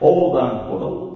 [0.00, 1.10] 横断歩道。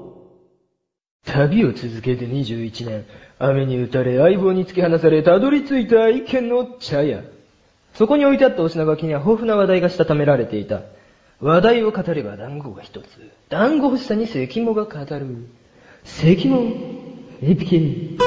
[1.26, 3.04] 旅を続けて21年、
[3.38, 7.22] 雨に打たれ相棒に突き放されたどり着いた一軒の茶屋。
[7.94, 10.82] そこに置いてあったお品書きには豊富な話題がしたためられていた。
[11.40, 13.06] 話題を語れば団子が一つ。
[13.48, 15.48] 団子欲しさに関もが語る。
[16.04, 16.72] 関も、
[17.40, 18.18] 一匹。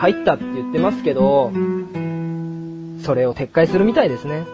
[0.00, 1.52] 入ったって言ってますけど、
[3.02, 4.46] それを撤回するみたいですね。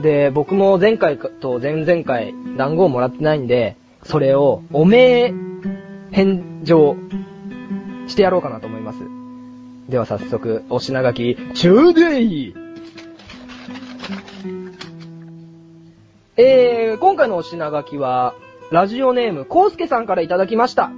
[0.00, 5.34] で、僕も前回と前々回団子をもらってないんで、それをお名
[6.10, 6.96] 返上
[8.06, 9.00] してやろうかなと思います。
[9.90, 12.54] では早速、お品書き、ちょうでい
[16.38, 18.34] えー、今回のお品書きは、
[18.70, 20.90] ラジオネーム、コウスケさんからいただきました。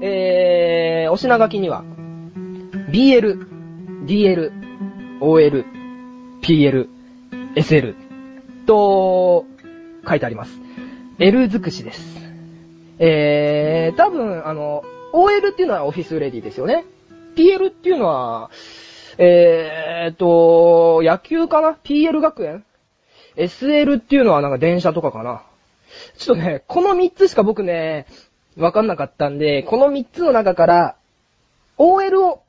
[0.00, 1.84] えー、お品書きには、
[2.90, 3.46] BL、
[4.06, 4.52] DL、
[5.20, 5.64] OL、
[6.42, 6.88] PL、
[7.56, 7.94] SL
[8.66, 9.46] と
[10.06, 10.58] 書いてあります。
[11.18, 12.18] L 尽くしです。
[12.98, 16.84] えー、多分、あの、OL っていうのはオフィスレディですよね。
[17.36, 18.50] PL っていうのは、
[19.18, 22.64] えーと、野球かな ?PL 学園
[23.36, 25.42] ?SL っていうのはなんか電車とかかな
[26.16, 28.06] ちょっとね、この3つしか僕ね、
[28.56, 30.96] わかんなかったんで、この3つの中から、
[31.76, 32.42] OL を、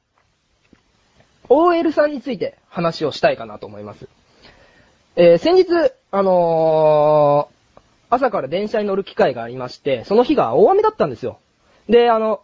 [1.50, 4.08] OL さんについて話をしたいかなと思います。
[5.16, 7.56] えー、先日、あのー
[8.10, 11.40] 朝から電車に乗る機会がありまして、その日が大雨だったんですよ。
[11.90, 12.42] で、あの、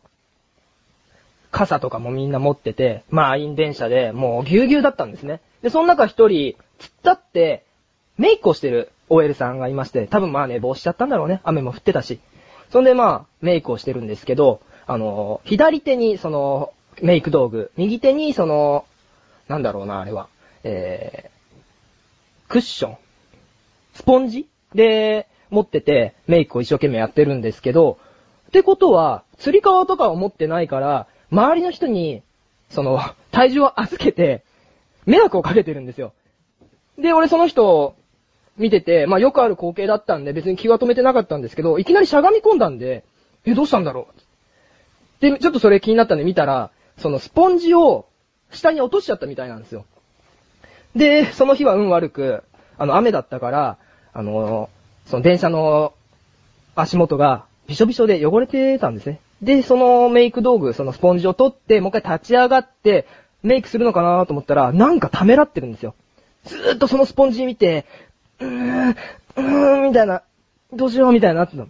[1.51, 5.41] 傘とかもみんな持ってて、満員電車でもうぎゅうぎゅうだったんですね。
[5.61, 7.65] で、その中一人、突っ立って、
[8.17, 11.41] メイクをしてる OL さんがいまして、多分まあ寝坊しちゃったんだろうね。
[11.43, 12.19] 雨も降ってたし。
[12.71, 18.85] そんでまあ、メイクをしてるんですけど、あの、左手にその、メイク道具、右手にその、
[19.51, 20.29] なんだろうな、あれは、
[20.63, 22.97] えー、クッション。
[23.93, 24.47] スポンジ？
[24.73, 27.99] で、持ってて、メイクを一生懸命やってるんですけど、
[28.47, 32.23] ってことは、釣り革とかを持ってないから、周りの人に、
[32.69, 33.01] その、
[33.31, 34.43] 体重を預けて、
[35.05, 36.13] 迷惑をかけてるんですよ。
[36.97, 37.95] で、俺その人を
[38.57, 43.03] 見てて、まあよくある光景だったんで別に気は止めてなかったんですけど、いきなりしゃがみ込んだんで、
[43.45, 44.07] え、どうしたんだろ
[45.19, 45.21] う？
[45.21, 48.05] で、ちょっとそれ気になったんで見たら、そのスポンジを
[48.51, 49.85] 下に落としちゃったみたいなんですよ。
[50.95, 52.43] で、その日は運悪く、
[52.77, 53.77] あの、雨だったから、
[54.13, 54.69] あの、
[55.05, 55.93] その電車の
[56.75, 59.19] 足元がびしょびしょで汚れてたんですね。
[59.41, 63.07] で、そのメイク道具、そのスポンジを取って、もう一回立ち上がって、
[63.43, 65.95] メイクするのかなと思ったら、なんかためらってるんですよ。
[66.45, 67.85] ずーっとそのスポンジ見て、
[68.39, 70.21] うーん、うーん、みたいな、
[70.73, 71.69] どうしようみたいなってたの。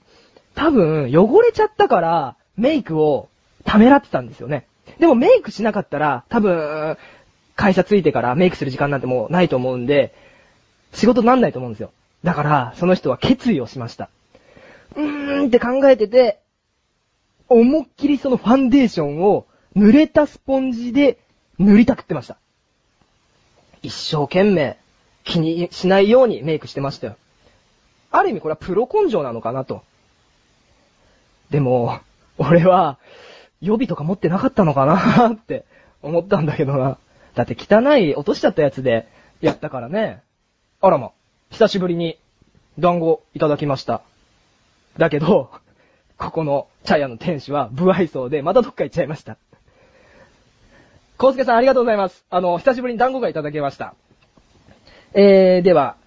[0.55, 3.29] 多分、汚れちゃったから、メイクを
[3.63, 4.67] ためらってたんですよね。
[4.99, 6.97] でもメイクしなかったら、多分、
[7.55, 10.13] 会社着いてからメイクする時間なんてもうないと思うんで、
[10.93, 11.91] 仕事なんないと思うんですよ。
[12.23, 14.09] だから、その人は決意をしました。
[14.95, 16.39] うーんって考えてて、
[17.47, 21.17] 思いっきりそのファンデーションを濡れたスポンジで
[21.59, 22.37] 塗りたくってました。
[23.81, 24.77] 一生懸命
[25.23, 27.15] 気にしないようにメイクしてましたよ。
[28.11, 29.83] ある意味これはプロ根性なのかなと。
[31.49, 31.99] でも、
[32.37, 32.97] 俺は
[33.61, 35.65] 予備とか持ってなかったのかなって
[36.01, 36.97] 思ったんだけどな。
[37.35, 39.07] だって汚い落としちゃったやつで
[39.39, 40.21] やったからね。
[40.81, 41.11] あらま、
[41.49, 42.17] 久しぶりに
[42.79, 44.01] 団子いただきました。
[44.97, 45.51] だけど、
[46.17, 49.37] ここの茶屋の店主は不愛想でまたどっか行っちゃいました。
[51.17, 52.25] コウスケさんありがとうございます。
[52.31, 53.93] あの、久しぶりに団子がいただけました。
[55.13, 55.97] えー、では、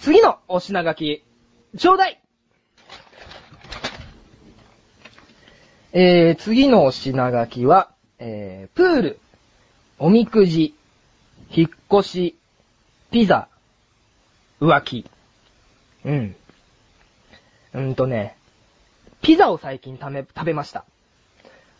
[0.00, 1.22] 次のお品書き、
[1.78, 2.20] ちょうだい
[5.92, 9.20] えー、次の品書きは、えー、プール、
[9.98, 10.74] おみくじ、
[11.50, 11.70] 引っ
[12.00, 12.36] 越し、
[13.10, 13.48] ピザ、
[14.60, 15.06] 浮気。
[16.04, 16.36] うん。
[17.74, 18.36] うんとね、
[19.22, 20.84] ピザを最近ため、食べました。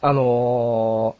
[0.00, 1.16] あの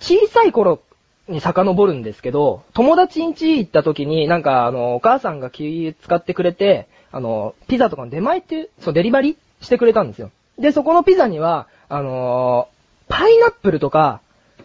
[0.00, 0.80] ー、小さい頃
[1.28, 10.30] に遡るんですけど、友達ん家行った時に、なんかあの、お母さんが気使ってくれて、あの、ピザとかの出前っていう、そう、デリバリーしてくれたんですよ。
[10.58, 14.20] で、そこのピザには、あのー、パイナップルとか、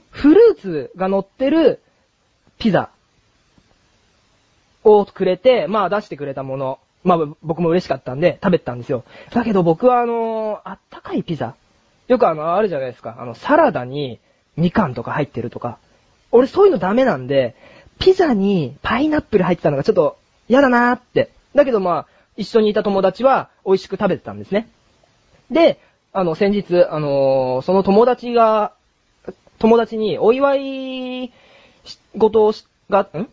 [0.09, 1.81] フルーツが乗ってる
[2.59, 2.89] ピザ
[4.83, 6.79] をくれて、まあ出してくれたもの。
[7.03, 9.03] まあ僕も嬉しかったんで食べたんですよ。
[9.33, 11.55] だけど僕はあのーあったかいピザ。
[12.07, 13.17] よくあの、あるじゃないですか。
[13.19, 14.19] あの、サラダに
[14.55, 15.77] みかんとか入ってるとか。
[16.31, 17.55] 俺そういうのダメなんで、
[17.99, 20.17] ピザにパイナップル入ってたのがちょっと
[20.47, 21.31] 嫌だなーって。
[21.53, 22.07] だけどまあ、
[22.37, 24.69] 一緒にいた友達は美味しく食べてたんですね。
[25.51, 25.79] で、
[26.13, 28.73] あの、先日、あのーその友達が、
[29.59, 31.31] 友達にお祝い
[31.83, 33.27] し事をしが、ん？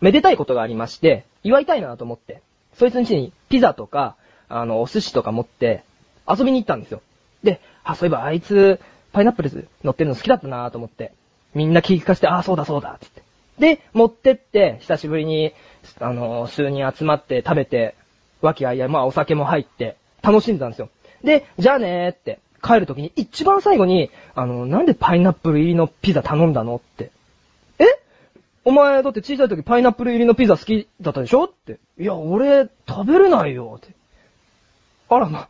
[0.00, 2.42] めでたいことがありまして、祝いたいなと思って、
[2.74, 4.16] そいつの家にピザとか、
[4.48, 5.82] あの、お寿司とか持って
[6.28, 7.02] 遊びに行ったんですよ。
[7.42, 8.80] で、あ、そういえばあいつ、
[9.12, 11.12] パイナップルズ乗ってるの好きだったなと思って、
[11.54, 13.22] みんな聞かせて、あ、そうだそうだ、つって。
[13.58, 15.52] で、持ってって、久しぶりに、
[16.00, 17.94] あの、数人集まって食べて、
[18.42, 20.90] 和気あいあい、まあお酒も入って、楽しんでたんですよ。
[21.24, 27.10] で、じゃあねーって、帰るときに一番最後に、あの、なんでパイナップル入りのピザ頼んだのって。
[27.78, 27.84] え？
[28.64, 31.78] お前、だって小さい時パイナップル入りのピザ好きだったでしょって。
[31.98, 33.94] いや、俺、食べれないよ、って。
[35.08, 35.48] あらま、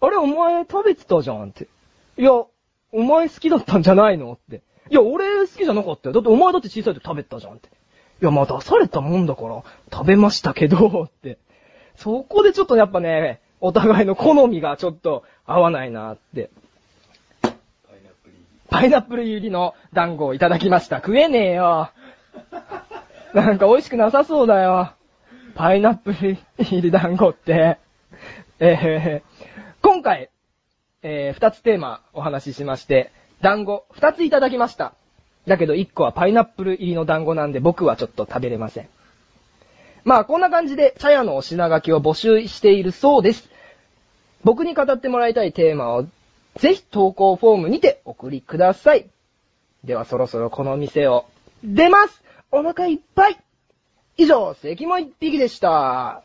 [0.00, 1.66] あれ、お前食べてたじゃん、って。
[2.16, 4.62] いや、お前好きだったんじゃないのって。
[4.90, 6.12] いや、俺好きじゃなかったよ。
[6.12, 7.68] だってお前だって小さい時食べたじゃんって。
[7.68, 11.38] いや、まあ出されたもんだから、食べましたけど、って。
[11.96, 16.50] そこでちょっとやっぱね、お互いの好みがちょっと合わないなって。
[18.68, 20.96] パイナップル入りの団子をいただきました。
[20.96, 21.90] 食えねえよ。
[23.34, 24.90] なんか美味しくなさそうだよ。
[25.54, 27.78] パイナップル入り団子って。
[28.58, 30.30] えー、今回、
[31.02, 33.12] えー、二つテーマお話ししまして、
[33.42, 34.92] 団子二ついただきました。
[35.46, 38.88] だけど一個はパイナップル入りの団子なんで僕はちょっと食べれません。
[40.04, 43.51] まあこんな感じで茶屋のお品書きを募集しているそうです。
[44.44, 46.06] 僕に語ってもらいたいテーマを
[46.56, 49.06] ぜひ投稿フォームにて送りください。
[49.84, 51.26] ではそろそろこの店を
[51.64, 53.38] 出ますお腹いっぱい
[54.16, 56.22] 以上、関も一匹でした。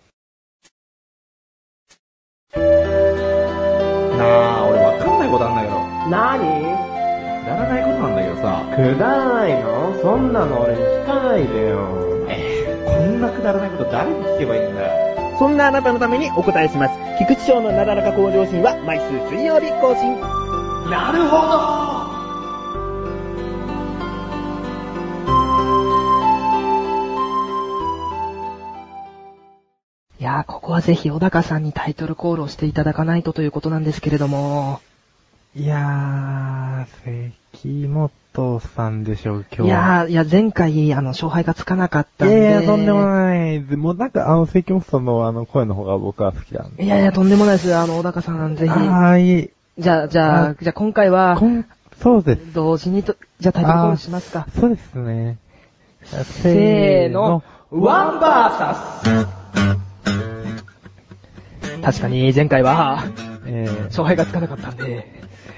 [2.53, 2.59] な
[4.59, 5.75] あ、俺わかんないことあんだけど。
[6.09, 6.43] なに
[7.43, 8.63] くだらないことなんだけどさ。
[8.75, 10.01] くだらないの？
[10.01, 12.25] そんなの俺に聞かないでよ。
[12.29, 15.06] えー、こんなくだらないこと誰に聞けばいいんだよ。
[15.37, 16.93] そんなあなたのためにお答えします。
[17.19, 20.19] 菊池賞のなだらか向上心は毎週水曜日更新。
[20.89, 21.87] なるほど
[30.19, 34.81] いやー、ここはぜひ小高さんにタイトルコールをしていただかないとということなんですけれども。
[35.55, 42.39] いやー、関本さんでしょう、今日いやー、いや、前回、あの、勝敗がつかなかったんで。
[42.39, 43.59] いやいや、とんでもない。
[43.59, 46.83] もうなんか、あの、関本さんのあの、声の方が僕は好きなんで。
[46.83, 47.75] いやいや、とんでもないです。
[47.75, 48.71] あの、小高さん、ぜひ。
[48.71, 49.49] あー、いい。
[49.79, 51.39] じゃあ、じゃあ、じゃあ今回は
[52.01, 52.53] そうです。
[52.53, 54.47] 同時にと、じゃあタイトルコールしますか。
[54.59, 55.37] そうですね。
[56.03, 59.37] せーの、ワンバーサス
[61.81, 63.03] 確かに、前回は、
[63.45, 65.07] えー、勝敗がつかなかったんで、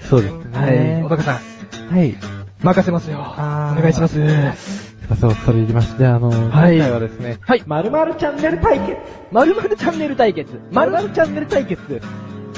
[0.01, 1.01] そうですはい、ね。
[1.03, 1.39] 小高さん、
[1.89, 2.15] はい。
[2.61, 3.19] 任せますよ。
[3.21, 4.95] あーお願いします。
[5.19, 7.63] そう、それ言いまして、あの、はい今回はですね、はい。
[7.65, 8.97] 〇〇チャンネル対決
[9.31, 10.59] まるまるチャンネル対決。
[10.71, 11.81] まるまるチャンネル対決。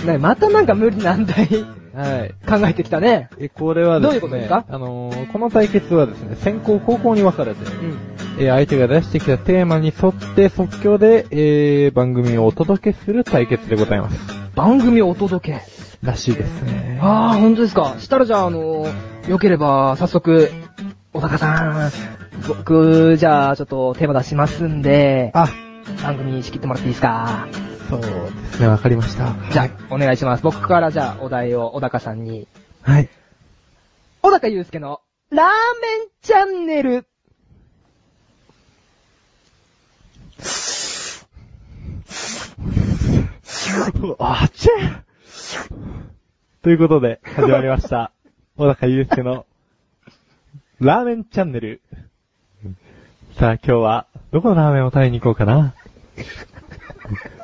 [0.05, 1.47] ね、またなんか無理難題
[1.93, 2.33] はい。
[2.49, 3.29] 考えてきたね。
[3.37, 4.65] え、これはですね、どういうことですか？
[4.69, 7.97] あのーこの対決はですね、先行後攻に分かれて、うん。
[8.39, 14.17] えー相手が出してきたテーマに沿って即興で、えー番組をお届けする対決でございます。
[14.55, 15.80] 番組をお届け。
[16.01, 16.99] らしいですね。
[17.01, 17.95] あー、本当ですか。
[17.99, 20.51] したらじゃあ、あのー、よければ、早速、
[21.13, 21.91] 小高さん、
[22.47, 25.47] 僕、じゃあ、ちょっとテーマ出しますんで、あ、
[26.01, 27.47] 番組仕切ってもらっていいですか？
[27.89, 28.07] そうで
[28.53, 29.35] すね、わかりました。
[29.51, 30.43] じゃあ、お願いします。
[30.43, 32.47] 僕からじゃあ、お題を小高さんに。
[32.81, 33.09] はい。
[34.21, 35.51] 小高祐介の、ラーメ
[36.05, 37.05] ンチャンネル。
[44.19, 44.69] あち？
[44.69, 45.03] ゃ
[46.63, 48.11] ということで、始まりました。
[48.55, 49.47] 小高祐介の、
[50.79, 51.81] ラーメンチャンネル。
[53.33, 55.73] さあ、今日は、どこのラーメンを食べに行こうかな。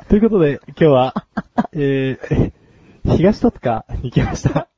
[0.08, 1.26] ということで、今日は、
[1.72, 2.52] えー、
[3.06, 4.68] 東戸塚に来ました。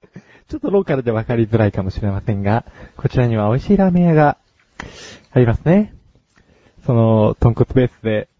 [0.48, 2.64] ちょっとローカルで分かりづらいかもしれませんが、
[2.96, 4.38] こちらには美味しいラーメン屋が
[5.32, 5.92] ありますね。
[6.86, 8.30] その、豚骨ベースで、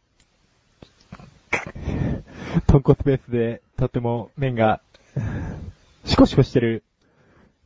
[2.69, 4.80] 豚骨ベースで、とても麺が、
[6.10, 6.82] シコシコしてる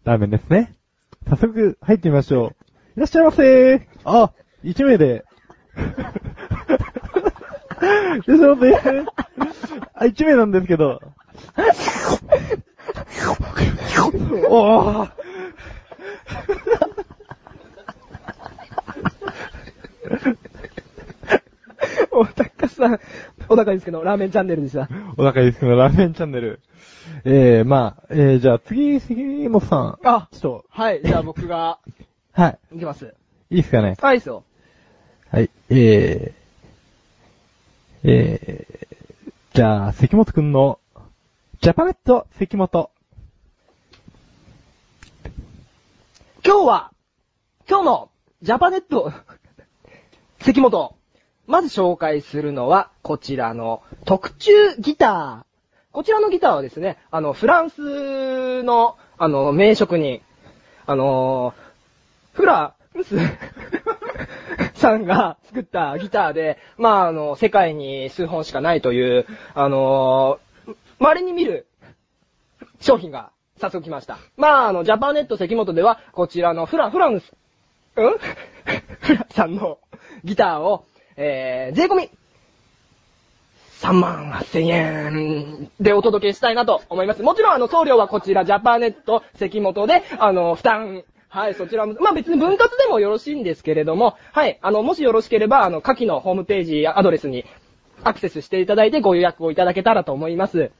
[0.05, 0.75] ラーメンですね。
[1.27, 2.51] 早速、入ってみましょう。
[2.99, 3.81] いらっしゃいませー。
[4.05, 5.25] あ、一名で。
[5.75, 5.95] いら
[8.19, 9.07] っしゃいませー。
[9.95, 11.01] あ、一名なんですけど。
[14.51, 15.11] おー。
[22.11, 23.01] 小高さん、
[23.49, 24.89] お腹いすけのラーメンチャンネルでした。
[25.17, 26.61] お腹いすけのラーメンチャンネル。
[27.25, 29.99] えー、まあ、えー、じゃあ次、杉本さん。
[30.05, 30.65] あ、ちょっと。
[30.71, 31.79] はい、じゃあ僕が。
[32.33, 32.59] はい。
[32.77, 33.15] いきます。
[33.51, 33.97] いいっすかね。
[34.01, 34.45] はい、いいすよ。
[35.31, 36.45] はい、えー、
[38.05, 40.79] えー、じゃあ、関本くんの、
[41.61, 42.91] ジャパネット関本。
[46.45, 46.93] 今日は、
[47.69, 48.11] 今日の、
[48.43, 49.13] ジャパネット、
[50.41, 50.95] 関本、
[51.47, 55.45] まず紹介するのは、こちらの特注ギター。
[55.93, 60.23] こちらのギターはですね、あの、フランスの、あの、名職人、
[60.87, 61.55] あの
[62.35, 63.17] フランス
[64.75, 70.39] さんが作ったギターで、まあ、あの、世界に数本しかないという、あの
[70.99, 71.67] 稀に見る
[72.81, 74.19] 商品が早速来ました。
[74.37, 77.33] まあ、あの、ジャパネット関本では、こちらのフラ、フランス、
[77.97, 78.19] うん？
[79.01, 79.79] フラさんの
[80.25, 80.85] ギターを、
[81.17, 82.11] えー、税込み、
[83.81, 85.71] 3万8000円。
[85.79, 87.23] でお届けしたいなと思います。
[87.23, 97.45] もちろんあの送料はこちらジャパネット関本で、あの、負担、はい、そちらも、まあ別に分割でもよろしいんですけれども、はい、あの、もしよろしければ、あの、下記のホームページやアドレスに
[98.03, 100.71] アクセスしていただいてご予約をいただけたらと思います。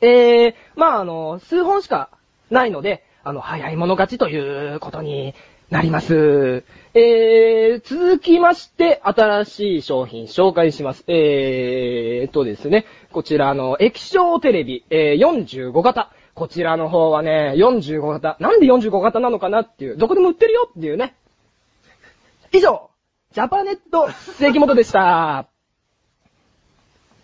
[0.00, 2.10] えー、まああの、数本しか
[2.50, 5.34] ないので、あの、早い者勝ちということに
[5.70, 6.64] なります。
[6.94, 11.04] えー、続きまして、新しい商品紹介します。
[11.06, 16.10] えーとですね、こちらの液晶テレビ、えー、45型。
[16.34, 18.36] こちらの方はね、45型。
[18.40, 21.14] なんで45型なのかなっていう、どこでも売ってるよっていうね。
[22.52, 22.90] 以上、
[23.32, 25.46] ジャパネット関本でした。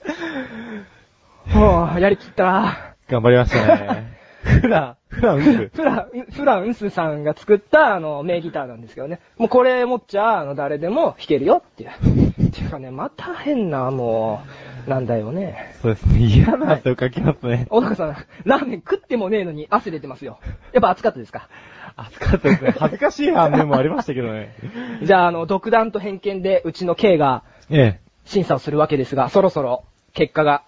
[1.55, 2.95] もう、やりきった。
[3.09, 4.18] 頑張りましたね。
[4.45, 5.69] フラ、フランス。
[5.75, 9.21] フラ、フランスさんが作った、あの、名ギターなんですけどね。
[9.37, 11.91] もうこれ持っちゃ、あの、誰でも弾けるよっていう。
[12.49, 14.43] っていうかね、また変な、も
[14.87, 15.75] う、なんだよね。
[15.83, 16.19] そうですね。
[16.21, 17.67] 嫌な汗をかきますね。
[17.69, 20.39] 小高さん、ラーメン食ってもねえのに汗出てますよ。
[20.73, 21.49] やっぱ暑かったですか？
[21.97, 22.75] 暑かったですね。
[22.79, 24.55] 恥ずかしい反面もありましたけどね。
[25.03, 30.63] じゃあ、あの、独断と偏見で、うちの K がええ、審査をするわけですが、そろそろ結果が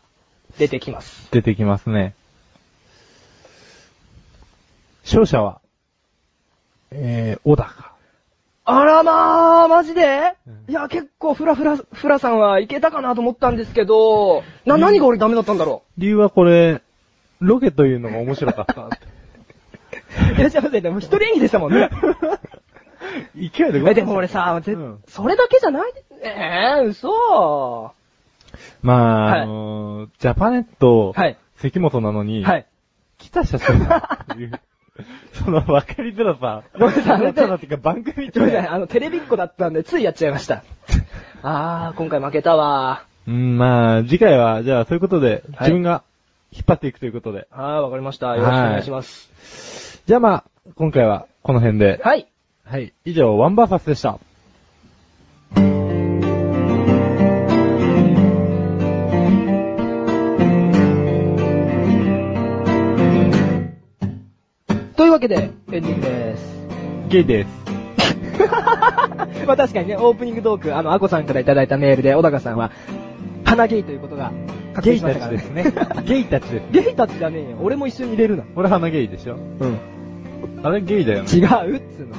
[0.59, 1.31] 出てきます。
[1.31, 2.15] 出てきますね。
[5.17, 5.61] 勝者は、
[6.91, 7.91] えー、小高。
[8.65, 10.35] あらまあ、マジで？
[10.47, 16.83] うんいや、結構フラフラ、フラさんはいけたかなと思ったんですけど、な、何が俺ダメだったんだろ理由はこれ、
[17.41, 18.83] ロケというのが面白かった。
[18.83, 18.91] う
[20.39, 20.81] いらっしゃいませ。
[20.81, 21.91] でも一人演技でしたもんね。
[23.35, 25.93] 勢いでえ、でも俺さ、ぜうんそれだけじゃない？
[26.23, 27.93] えー、嘘。
[28.83, 31.37] まあ、はいあのージャパネット、はい。
[31.57, 32.67] 関本なのに、はい。
[33.19, 34.53] 来た写真だっていう、
[35.33, 36.63] その分かりづらさ。
[36.79, 38.69] ごめんなさいあなたのっていうか番組すいません、で。
[38.69, 40.63] あの、テレビっ子だったんで、ついやっちゃいました。
[41.43, 46.03] あー、今回負けたわうん、まあ、次回は、じゃあそういうことで、はい自分が
[46.53, 47.41] 引っ張っていくということで。
[47.41, 47.45] ー。
[47.53, 48.37] あー、わかりました。
[48.37, 50.03] よろしくお願いします。
[50.07, 50.45] じゃあまあ、
[50.75, 52.01] 今回はこの辺で。
[52.03, 52.27] はい。
[52.65, 52.93] はい。
[53.05, 54.19] 以上、ワンバーサスでした。
[65.11, 66.67] いうわけで、エンディングです。
[67.09, 67.49] ゲイです。
[69.47, 72.71] まあ確かにね、オープニングトーク、あの、アコさんからいただいたメールで、小高さんは、
[73.45, 74.33] 花ゲイということが
[74.75, 76.05] 確ゲイ定したましたからちですね。
[76.05, 76.65] ゲイたちです。
[76.71, 77.57] ゲイたちじゃねえよ。
[77.61, 78.45] 俺も一緒に入れるな。
[78.55, 79.35] 俺花ゲイでしょ？
[79.35, 79.79] うん。
[80.63, 81.29] あれゲイだよね。
[81.29, 82.15] 違うっつうの。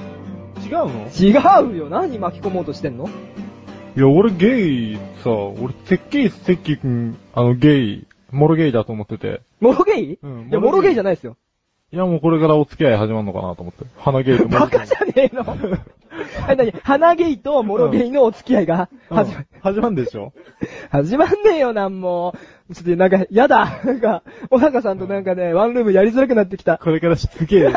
[0.66, 1.70] 違うの？
[1.70, 1.90] 違うよ。
[1.90, 3.08] 何巻き込もうとしてんの？
[3.96, 9.42] いや、俺ゲイさ、俺、設計士関君、あのゲイ、モロゲイだと思ってて。
[9.62, 10.20] モロゲイ？
[10.22, 11.38] うんいや、モロゲイじゃないですよ。
[11.94, 13.84] いや、もうこれからお付き合い始まるのかなと思って。
[13.98, 14.80] 花ゲイとモロゲイ。
[14.80, 15.44] バカじゃねえの。
[16.48, 20.32] あ、なに、花ゲイとモロゲイのお付き合いが始ま、うん始まるんでしょ？
[20.90, 22.34] 始まんねえよ、なんも。
[22.74, 23.82] ちょっとなんか、やだ。
[23.84, 26.78] なんか、小高さんとなんかね、ワンルームやりづらくなってきた。
[26.78, 27.74] これからしつけえ。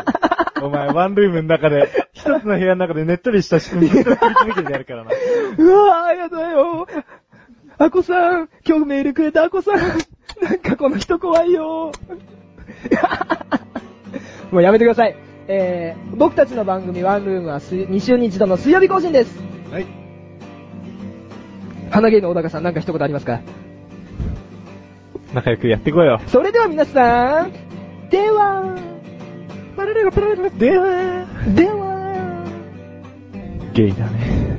[0.61, 5.11] お前、ワンルームの中で、一つの部屋の中でねっとりした仕組みずっと繰り続けてやるからな。
[5.57, 6.87] うわぁ、やだよ。
[7.77, 9.75] アコさん、今日メールくれたアコさん。
[10.41, 11.91] なんかこの人怖いよ。
[14.55, 15.17] もうやめてください。
[15.49, 19.37] えー、僕たちの番組ワンルームはす2週に一度の水曜日更新です。
[19.69, 19.85] はい。
[21.91, 23.41] 花芸の小高さんなんか一言ありますか？
[25.33, 26.21] 仲良くやってこいよ。
[26.27, 27.51] それでは皆さん、
[28.09, 28.77] では、
[29.75, 32.45] パラレラパラレラでは、では、
[33.73, 34.57] ゲイだね。